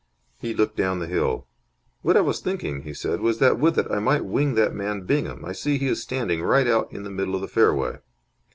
[0.39, 1.45] He looked down the hill.
[2.01, 5.01] "What I was thinking," he said, "was that with it I might wing that man
[5.01, 5.45] Bingham.
[5.45, 7.99] I see he is standing right out in the middle of the fairway."